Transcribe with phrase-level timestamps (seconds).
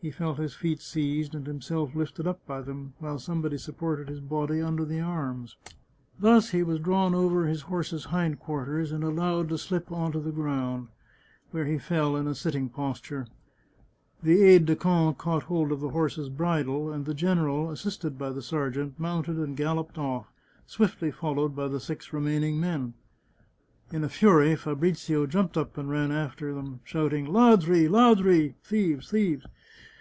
[0.00, 4.10] He felt his feet seized and himself lifted up by them, while somebody sup ported
[4.10, 5.56] his body under the arms.
[6.20, 10.20] Thus he was drawn over his horse's hind quarters, and allowed to slip on to
[10.20, 10.88] the 49 The Chartreuse of Parma ground,
[11.52, 13.26] where he fell in a sitting posture.
[14.22, 18.28] The aide de camp caught hold of the horse's bridle, and the general, assisted by
[18.28, 20.26] the sergeant, mounted and galloped off,
[20.66, 22.92] swiftly followed by the six remaining men.
[23.90, 27.88] In a fury, Fabrizio jumped up and ran after them, shouting," Ladri!
[27.88, 28.52] ladri!
[28.64, 29.10] "("Thieves!
[29.10, 29.46] thieves